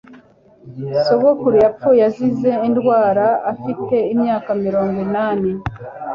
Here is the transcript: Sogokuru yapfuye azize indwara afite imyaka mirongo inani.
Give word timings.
Sogokuru 1.05 1.55
yapfuye 1.65 2.01
azize 2.09 2.51
indwara 2.67 3.27
afite 3.51 3.95
imyaka 4.13 4.49
mirongo 4.63 4.95
inani. 5.05 5.51